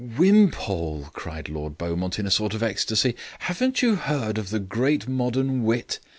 "Wimpole!" 0.17 1.11
cried 1.13 1.47
Lord 1.47 1.77
Beaumont, 1.77 2.17
in 2.17 2.25
a 2.25 2.31
sort 2.31 2.55
of 2.55 2.63
ecstasy. 2.63 3.15
"Haven't 3.37 3.83
you 3.83 3.97
heard 3.97 4.39
of 4.39 4.49
the 4.49 4.57
great 4.59 5.07
modern 5.07 5.61
wit? 5.61 5.99